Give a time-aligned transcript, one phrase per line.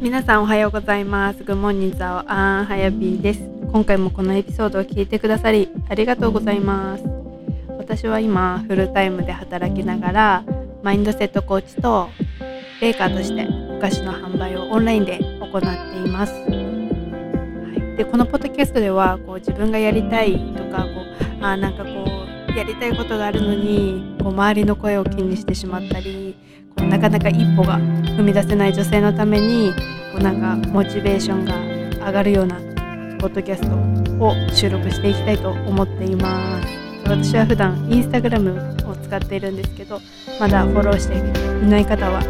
[0.00, 1.42] 皆さんおはようございます。
[1.42, 3.40] グモンニザオアンハヤビーです。
[3.72, 7.04] 今回もこのエピソードを聞いてくださりありがとうございます。
[7.78, 10.44] 私は今フルタイムで働きながら
[10.84, 12.10] マインドセットコーチと
[12.80, 15.66] ベーカーとしてお菓子の販売をオンラインで行って
[16.08, 16.32] います。
[16.32, 16.46] は
[17.94, 21.00] い、でこのポッドキャストではこう自分がやりたいとかこ
[21.40, 22.17] うあなんかこう
[22.58, 26.34] やりたいことがあるのにこう周りの声を気にしてしまったり
[26.76, 29.72] こうなかなか一歩が踏み出せない女性のために
[30.12, 32.56] こうなんかモチベーションが上がるような
[33.20, 36.68] ポッドキャストを収録していきたいと思っています。
[37.04, 38.50] 私は普段インスタグラム
[38.86, 40.00] を使っているんですけど
[40.40, 42.20] まだフォローしていない方は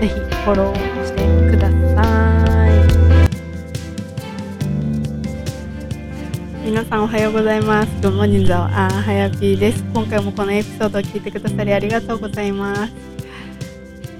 [0.00, 2.43] ぜひフォローしてください。
[6.64, 8.00] 皆さんおはようございます。
[8.00, 9.84] グッモーニングザあはやぴーです。
[9.92, 12.94] 今回もこのエピソードを聞いてくださりありがとうございます。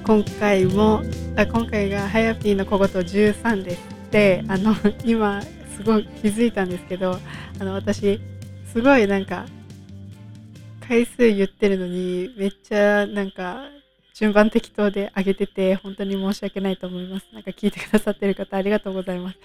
[0.04, 1.02] 今回も
[1.36, 3.80] あ今回がはやぴーの小言13です。
[4.10, 4.74] で、あの
[5.06, 7.18] 今すごい気づいたんですけど、
[7.60, 8.20] あの私
[8.70, 9.46] すごいなんか
[10.86, 13.70] 回数言ってるのにめっちゃなんか
[14.12, 17.26] 順番適当で上げてて本当に申し訳ないと思います。
[17.32, 19.38] なんか聞いてくださってる方ありがとうございます。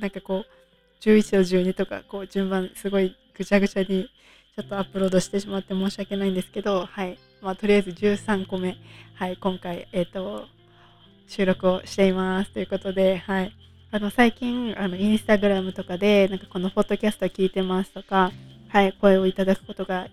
[0.00, 0.61] なんかこう
[1.02, 4.08] 11と12とかこう順番すごいぐちゃぐちゃに
[4.54, 7.18] ちょっとアップロードしてしまって申し訳ないんですけど、はい。
[7.40, 8.76] まあ、とりあえず13個目、
[9.14, 10.44] はい、今回、えっ、と、
[11.26, 12.52] 収録をしています。
[12.52, 13.52] ということで、はい。
[13.90, 18.30] あの、最近、あの、インスタグラムとかで、なんかこのポッドキャスト聞いてますとか、
[18.68, 20.08] はい、声をいただくことが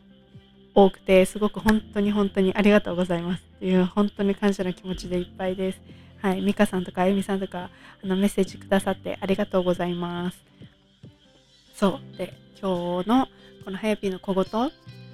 [0.73, 3.44] 多くて、すごく本当に本当にありがとうございます。
[3.58, 5.82] っていう、本当に感謝の気持ちでいっぱいです。
[6.22, 7.70] はい、ミカさんとかあゆみさんとか、
[8.02, 10.50] あの、メッセージくださってありがとうございます。
[11.80, 12.17] そう。
[12.17, 13.27] で、今日の
[13.63, 14.45] このハヤピーの小言、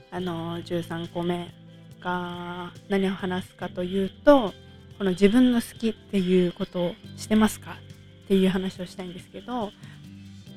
[0.09, 1.53] あの、13個目
[1.99, 4.51] が何を話すかというと、
[4.97, 7.77] この自分の好きっていうことをしてますか？
[8.23, 9.69] っていう話をしたいんですけど、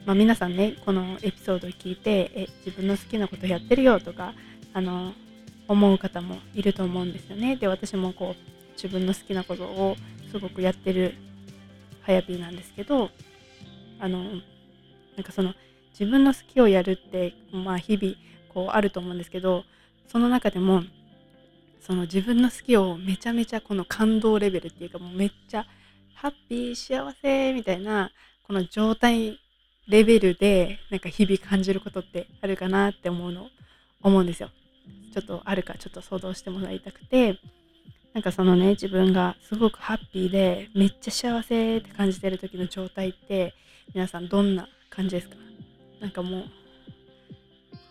[0.06, 4.32] まあ、皆さんね、このエピソードを聞いて、え、自分の好きなことやってるよとか、
[4.72, 5.12] あの、
[5.66, 7.56] 思う方もいると思うんですよね。
[7.56, 9.94] で、私もこう、自分の好きなことを
[10.32, 11.16] すごくやってる
[12.00, 13.10] ハヤピーなんですけど、
[14.00, 14.30] あの、な
[15.20, 15.52] んかその、
[15.98, 18.14] 自分の好きをやるって、まあ、日々
[18.52, 19.64] こうあると思うんですけど
[20.06, 20.82] その中でも
[21.80, 25.66] その自分の好きをめちゃめちゃこの感動レベルっていうかもうめっちゃ
[26.14, 28.10] ハッピー幸せみたいな
[28.46, 29.38] この状態
[29.88, 33.48] レベルでなんか日々感じることってあるかなって思うの
[34.02, 34.50] 思うんですよ。
[35.14, 37.38] ちょっとあるかちょっと想像してもらいたくて
[38.12, 43.54] なんかそのね自分がすごくハッピーでめっちゃ幸せって感じてる時の状態って
[43.94, 45.47] 皆さんどんな感じですか？
[46.00, 46.44] なんかもう、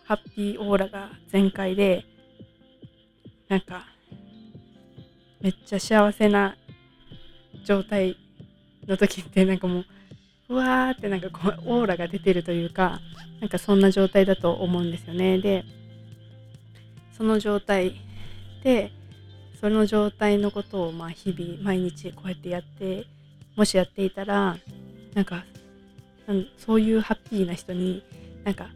[0.04, 2.04] ハッピーオーラが全開で、
[3.48, 3.86] なんか、
[5.40, 6.56] めっちゃ幸せな
[7.64, 8.16] 状態
[8.86, 9.84] の時って、なんかもう、
[10.48, 13.00] うわーってなんかこう、オーラが出てるというか、
[13.40, 15.38] なんかそんな状態だと思うんですよね。
[15.38, 15.64] で、
[17.12, 17.94] その状態
[18.64, 18.92] で、
[19.60, 23.06] その状態のことを、まあ日々、毎日こうやってやって、
[23.56, 24.56] もしやっていたら、
[25.14, 25.44] なんか
[26.28, 28.04] うんそういうハッピーな人に
[28.44, 28.68] なんか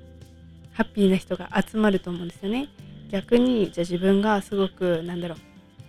[0.73, 2.69] ハッピーな人が集まると思うんですよね。
[3.11, 5.37] 逆にじゃあ自分がすごくなんだろ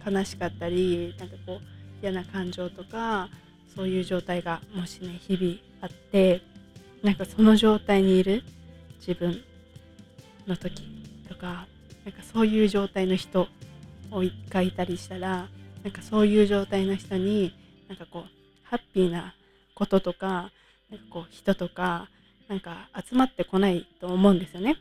[0.05, 1.59] う悲しかったりなんかこう
[2.01, 3.29] 嫌な感情とか
[3.73, 6.41] そういう状態がもしね日々あって
[7.01, 8.43] なんかその状態にいる
[8.99, 9.41] 自分
[10.45, 10.83] の時
[11.29, 11.65] とか
[12.03, 13.47] なんかそういう状態の人
[14.49, 15.47] がいたりしたら
[15.83, 17.53] なんかそういう状態の人に
[17.87, 18.23] なんかこう
[18.63, 19.33] ハッピーな
[19.75, 20.51] こととか
[21.09, 22.09] こう人とか
[22.47, 24.77] なんか集まってこないと思うんですよね。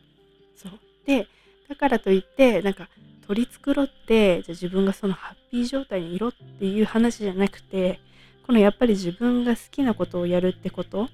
[0.55, 0.71] そう
[1.05, 1.27] で
[1.69, 2.89] だからといってなんか
[3.27, 7.99] 取り繕ってじゃあ自分がそのハッピー状態にいろっていう話じゃなくて
[8.45, 11.07] このやっぱり自分が好きなことをやるってこと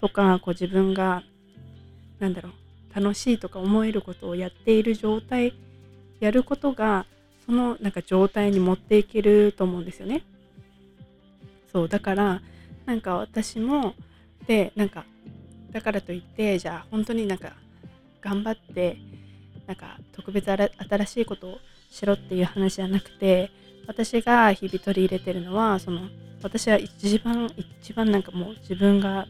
[0.00, 1.22] とかこう自分が
[2.18, 2.52] なんだろう
[2.94, 5.54] 楽しいとか思えることをやっている状態
[6.20, 7.06] やることが
[7.46, 10.22] そのなんか状態に持っていけると思うんですよね。
[11.72, 12.42] そうだから
[12.86, 13.94] なんか私も
[14.46, 15.04] でなんか
[15.70, 17.52] だからといってじゃあ本当になんか
[18.20, 18.98] 頑張って
[19.66, 21.58] なんか特別新しいことを
[21.90, 23.50] しろっていう話じゃなくて
[23.86, 26.02] 私が日々取り入れてるのはその
[26.42, 29.26] 私は一番一番なんかもう自分が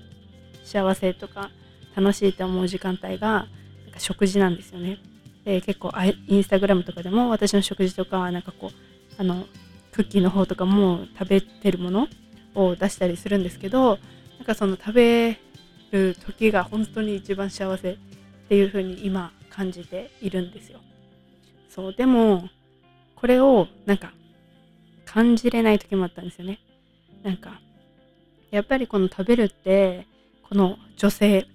[0.64, 1.50] 幸せとか
[1.94, 3.46] 楽しいって思う時間帯が
[3.84, 4.98] なんか食事なんですよね。
[5.44, 5.92] で結構
[6.28, 8.70] インスタグラムとかでも私の食事とかなんかこう
[9.18, 9.44] あの
[9.90, 12.08] クッキーの方とかも食べてるもの
[12.54, 13.98] を出したりするんですけど
[14.42, 15.38] なんかその食べ
[15.92, 17.96] る時が本当に一番幸せっ
[18.48, 20.80] ていう風に今感じているんですよ。
[21.68, 22.48] そうでも
[23.14, 24.12] これをなんか
[25.04, 26.58] 感じれない時もあったんですよね。
[27.22, 27.60] なんか
[28.50, 30.08] やっぱりこの食べるって
[30.42, 31.46] この女性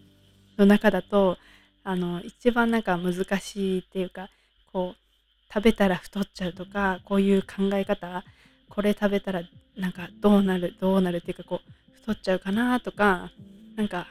[0.58, 1.38] の中だと
[1.84, 4.30] あの一番なんか難しいっていうか
[4.72, 8.24] こう食べたら太っちゃうとかこういう考え方
[8.70, 9.42] これ食べたら
[9.76, 13.32] なんかどうなるどうなるっていうかこう太っちゃうかなとか
[13.76, 14.08] なんか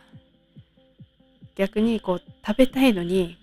[1.55, 3.39] 逆にこう食べたいのに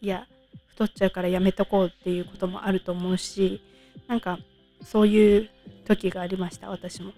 [0.00, 0.28] いや
[0.68, 3.60] 太っちゃうからやめとこうっていうこともあると思うし
[4.06, 4.38] なんか
[4.84, 5.50] そういう
[5.84, 7.12] 時がありました私も。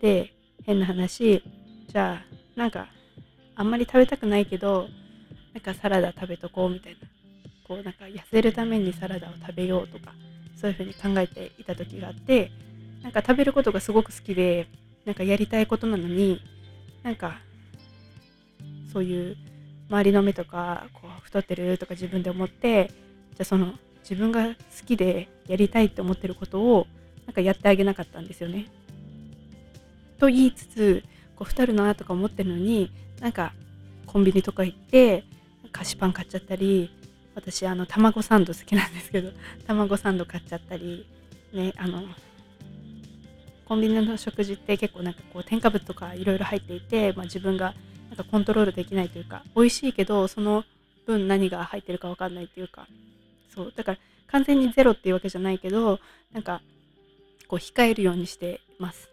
[0.00, 0.34] で
[0.64, 1.44] 変な話
[1.86, 2.88] じゃあなんか
[3.54, 4.88] あんまり食べたくないけど
[5.54, 6.98] なんかサラダ食べとこうみたいな
[7.68, 10.12] こうなんか痩せるためにサラダを食べようとか
[10.56, 12.50] そういうふうに考えていた時があって
[13.04, 14.66] なんか食べることがすごく好きで
[15.04, 16.40] なんかやりたいことなのに
[17.02, 17.38] なんか
[18.92, 19.36] そういう
[19.88, 24.54] 周りの目とかこう太ってるとか自分で思ってじゃあその自分が好
[24.86, 26.86] きでやりたいって思ってることを
[27.26, 28.66] なんかやってあげなかったんですよね。
[30.18, 31.04] と言いつつ
[31.36, 33.52] こう太るなとか思ってるのになんか
[34.06, 35.24] コンビニとか行って
[35.72, 36.90] 菓子パン買っちゃったり
[37.34, 39.30] 私あの卵サンド好きなんですけど
[39.66, 41.06] 卵サンド買っちゃったり
[41.52, 42.02] ねあの
[43.72, 47.72] コンビニの食事って結構なんかこう添加物とかいろいろ入っていて、まあ、自分が
[48.10, 50.64] なんかコントロールできないというか美味しいけどその
[51.06, 52.86] 分何が入ってるか分かんないっていうか。
[53.54, 53.72] そう。
[53.74, 56.00] だから完全にゼロっていうわけじゃないけど
[56.34, 56.60] なんか
[57.48, 59.08] こう控えるようにしてます。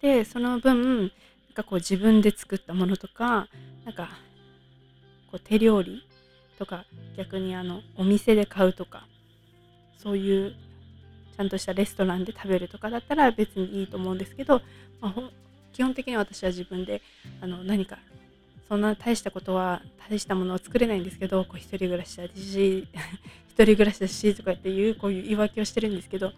[0.00, 1.10] でその分なん
[1.52, 3.48] かこう自分で作ったものとか
[3.84, 4.10] なんか
[5.32, 6.04] こう手料理
[6.60, 6.84] とか
[7.16, 9.08] 逆にあのお店で買うとか
[9.98, 10.54] そういう
[11.36, 14.62] ちゃんとしたレストランで食べるとかだったら別にいいと思うんですけど、
[15.00, 15.30] まあ、
[15.72, 17.02] 基本的には私は自分で
[17.40, 17.98] あの何か
[18.68, 22.88] そんな大したことは大したものを作れないんですけどこう一人暮らしだし
[23.48, 26.32] 一人暮らしだしとかっていうこういう言い訳をしてるんですけど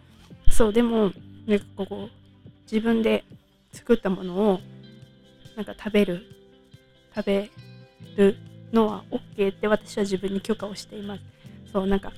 [0.49, 1.11] そうでも
[1.47, 2.09] なんかここ
[2.71, 3.23] 自分で
[3.71, 4.59] 作ったものを
[5.55, 6.25] なんか食べる
[7.15, 7.49] 食べ
[8.15, 8.35] る
[8.71, 11.21] のは OK って私は自分に許可をしています。
[11.71, 12.11] そうなんか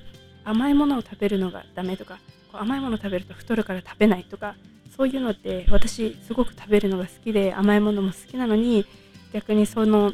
[0.44, 2.18] 甘いものを食べるのがダメとか
[2.58, 4.54] 甘いもの食べると太るから食べないとか
[4.96, 8.86] そういうのって私すごく食べるのが好きで甘いものも好きなのに
[9.32, 10.12] 逆にその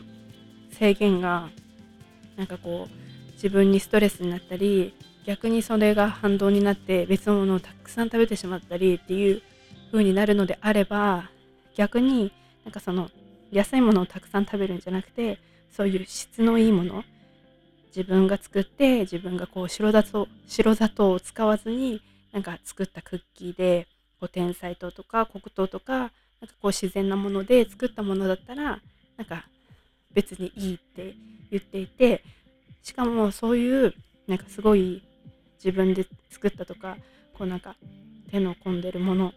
[0.71, 1.49] 制限が
[2.37, 4.95] なんかこう自分にストレスになったり
[5.27, 9.43] 逆にそれが反動になって別のものをたくさん食べてしまったりっていう
[9.91, 11.31] 風になるのであれば
[11.77, 12.33] 逆に
[12.65, 13.11] なんかその
[13.51, 15.39] 安いものをたくさん食べるんじゃなくて
[15.71, 17.05] そういう質のいいもの
[17.95, 22.01] 自分が作って自分がこう白砂糖白砂糖を使わずに
[22.33, 23.87] なんか作ったクッキーで
[24.21, 26.13] こう天才糖とか黒糖とかなんか
[26.61, 28.81] こう自然なもので作ったものだったら
[29.17, 29.47] なんか
[30.13, 31.15] 別にいいって
[31.51, 32.23] 言っていて
[32.83, 33.95] しかもそういう
[34.27, 35.03] なんかすごい
[35.63, 36.97] 自分で作ったとか
[37.37, 37.77] こうなんか
[38.31, 39.33] 手の込んでるもの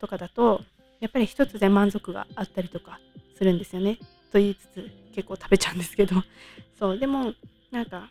[0.00, 0.62] とかだと
[1.00, 2.98] やっぱり一つで満足があったりとか
[3.36, 3.98] するんですよね。
[4.32, 6.16] と言いつつ結構食べちゃうんですけど
[6.78, 7.32] そうでも
[7.70, 8.10] なんか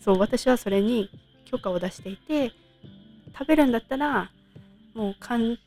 [0.00, 1.10] そう私はそれに
[1.44, 2.52] 許可を出していて
[3.38, 4.30] 食べるんだったら
[4.94, 5.58] もう完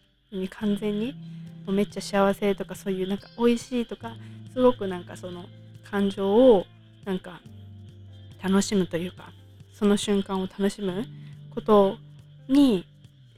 [0.50, 1.14] 完全に
[1.66, 4.16] もうめっちゃ幸せとかそういうなんか美味しいとか
[4.54, 5.46] すごくなんかその
[5.90, 6.66] 感情を
[7.06, 7.40] なんか
[8.44, 9.32] 楽しむというか
[9.74, 11.06] その瞬間を楽しむ
[11.54, 11.98] こと
[12.48, 12.86] に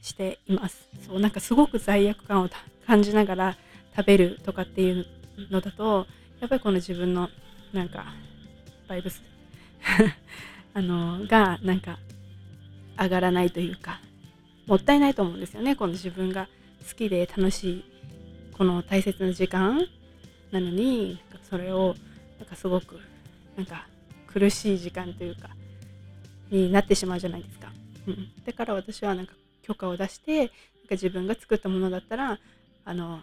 [0.02, 0.88] しています。
[1.06, 2.48] そうなんかすごく罪悪感を
[2.86, 3.56] 感じながら
[3.96, 5.06] 食べるとかっていう
[5.50, 6.06] のだと
[6.40, 7.28] やっぱりこの自分の
[7.72, 8.06] なんか
[8.88, 9.22] バイブス
[10.74, 11.98] あのがなんか
[12.98, 14.00] 上がらないというか
[14.66, 15.76] もったいないと思うんですよね。
[15.76, 16.48] この自分が
[16.88, 17.84] 好きで楽しい
[18.52, 19.86] この大切な時間
[20.50, 21.94] なのにそれを
[22.38, 22.98] なんかすごく
[23.56, 23.86] なんか
[24.26, 25.50] 苦しい時間というか
[26.50, 27.72] になってしまうじゃないですか、
[28.06, 30.50] うん、だから私はなんか許可を出してなんか
[30.90, 32.38] 自分が作ったものだったら
[32.84, 33.20] あの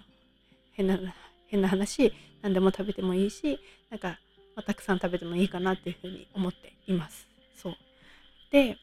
[0.73, 0.99] 変な
[1.47, 4.19] 変な話何でも食べてもいいしなんか、
[4.55, 7.27] まあ、たくさん食べてもいいかなっていうふうに思っています。
[7.55, 7.75] そう。
[8.51, 8.77] で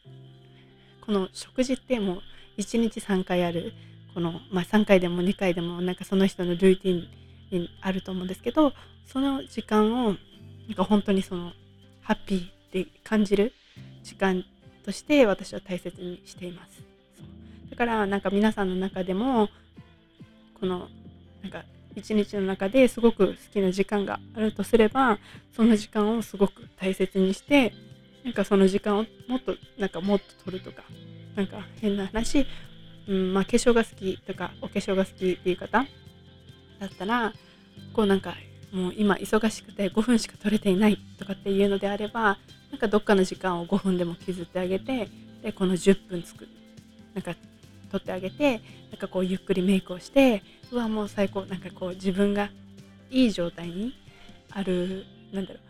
[1.04, 2.22] この食事ってもう
[2.58, 3.72] 1日3回ある
[4.14, 7.08] この、まあ、3回でも2回でもなんかその人のルーティン
[7.50, 8.72] にあると思うんですけど
[9.06, 10.16] その時間を
[10.66, 11.52] なんか本当にその
[12.02, 12.52] ハッピーっ
[12.84, 13.52] て感じる
[14.02, 14.44] 時間
[14.84, 16.82] として私は大切にしています。
[17.70, 19.48] だからなんか皆さんの中でも
[20.58, 20.88] この
[21.42, 25.18] なんか一日の中ですごく好きな時間があるとすれば
[25.54, 27.72] その時間をすごく大切にして
[28.24, 30.82] なんかその時間をもっとなんかもっと取るとか
[31.38, 32.48] なんか変な話、
[33.06, 35.86] うんまあ、化粧が好きとかお化粧が好きっていう方
[36.80, 37.32] だったら
[37.92, 38.34] こうなんか
[38.72, 42.38] もう今忙しくて5分しか取れていないとかっていうのであれば
[42.72, 45.08] なんかどっかの時間を5分でも削ってあげて
[45.40, 46.50] でこの10分作る。
[47.14, 47.34] なんか
[47.90, 50.42] 取ってあげてなんかこうゆっくりメイクをして
[50.72, 51.42] うわもう最高。
[51.42, 52.50] なんかこう自分が
[53.10, 53.94] いい状態に
[54.50, 55.60] あるなんだろ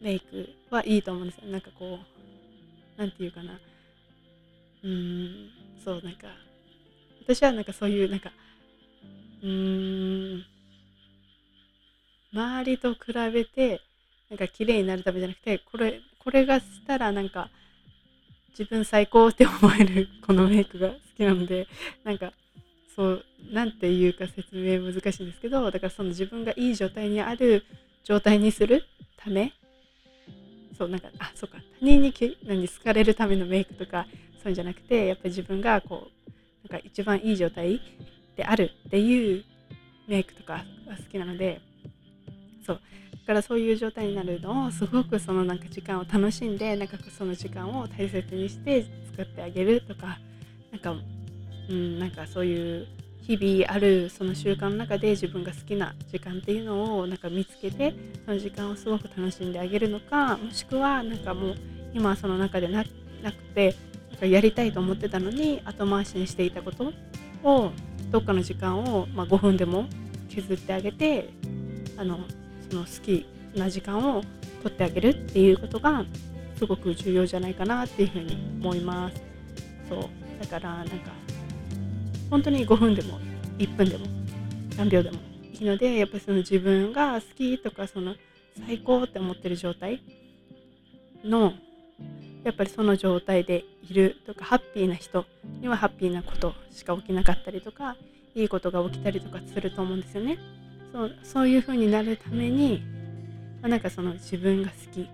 [0.00, 1.50] うメイクはいいと思うんですよ。
[1.50, 1.98] なんかこ
[2.96, 3.60] うなんていうかな。
[4.82, 5.50] うん。
[5.84, 6.28] そうなんか
[7.22, 8.30] 私はなんかそういうなんか
[9.42, 10.44] うん。
[12.32, 13.80] 周りと比べて
[14.28, 17.50] なんか綺麗になるためじゃなくてこれこれがしたらなんか
[18.50, 21.66] 自分最高って思える このメイクが好きなので
[22.04, 22.32] なんか
[22.94, 27.64] そうなんていうか説明難しいんですけどだからその自分がいい状態にある
[28.04, 28.84] 状態にする
[29.16, 29.52] ため
[30.80, 31.58] そうなんかあそうか。
[31.78, 32.14] 他人に
[32.46, 34.06] 何好かれるためのメイクとか
[34.42, 37.82] そういうんじゃなくてやっぱり自分がこうなんか一番いい状態
[38.34, 39.44] であるっていう
[40.08, 41.60] メイクとかが好きなので
[42.66, 42.80] そう。
[43.12, 50.18] だからそういう状態になるのをすごくそのなんか時間を楽しんでなんかその時間を大切にして作ってあげるとか
[50.72, 50.94] なんか
[51.68, 52.86] うんなんかそういう
[53.36, 57.94] 日々あるその習慣の中で自分が好きな時間っていうのをなんか見つけて
[58.26, 61.54] その時間をすごく楽しんであげるのかもしくはなんかもう
[61.94, 62.88] 今その中でなく
[63.54, 63.76] て
[64.10, 66.92] なんかやりたいと思ってたのに後回しにしていたこと
[67.44, 67.70] を
[68.10, 69.86] どっかの時間を、まあ、5分でも
[70.28, 71.28] 削ってあげて
[71.96, 72.18] あの
[72.68, 74.22] その好きな時間を
[74.64, 76.04] 取ってあげるっていうことが
[76.56, 79.22] すごく重要じゃないかなっていうふうに思います。
[79.88, 80.08] そう
[80.40, 81.12] だからなんか
[82.30, 83.18] 本当に5分でも
[83.58, 84.06] 1分でも
[84.76, 85.18] 何秒でも
[85.52, 88.14] いいのでやっぱりその自分が好きとかその
[88.66, 90.02] 最高って思ってる状態
[91.24, 91.52] の
[92.44, 95.26] やっぱりその状態でいるとかハッピーな人
[95.60, 97.96] にはハッピーなことしか起きなかったりとか
[98.34, 100.38] いいことが起きたりとかすると思うんですよね。
[100.92, 102.82] そうそういう風になるために、
[103.60, 105.08] まあ、なんかその自分が好き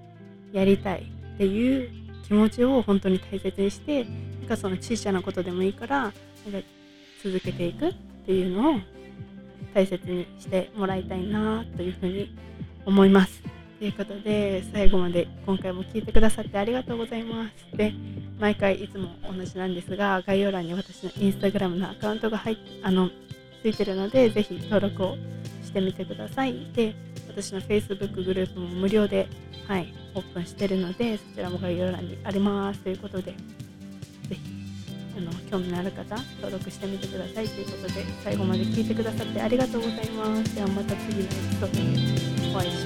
[0.53, 1.03] やりたい
[1.35, 1.91] っていう
[2.27, 6.69] 気持ちを本当に大切にしてなんかその小さなことでもいいからなんか
[7.23, 7.95] 続けていくっ
[8.27, 8.81] ていうのを
[9.75, 12.35] 大切にしてもらいたいなというふうに
[12.85, 13.43] 思います。
[13.79, 17.77] ということで最後まで今回も聞いてくださってありがとうございます。
[17.77, 17.93] で
[18.39, 23.11] 毎回いつも同じなんですが概要欄に私のインスタグラムのアカウントが入っあの
[23.63, 25.17] ついてるのでぜひ登録を
[25.63, 26.71] してみてください。
[26.75, 26.95] で
[27.29, 29.29] 私の Facebook グループも無料で、
[29.69, 33.35] はい、オープンしてるのでそちらも概要欄にありますということで
[35.51, 40.55] 興味のある方登録してみてくださいということで最後まで聞いてくださってありがとうございます。
[40.55, 41.81] ではまた次のエピソードで
[42.55, 42.86] お会いしまし